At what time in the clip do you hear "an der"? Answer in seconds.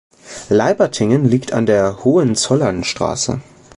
1.53-2.03